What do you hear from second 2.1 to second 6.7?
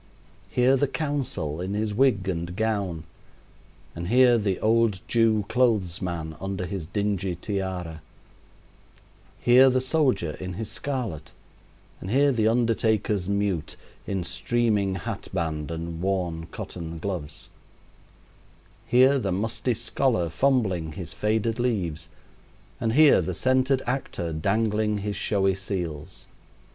and gown, and here the old Jew clothes man under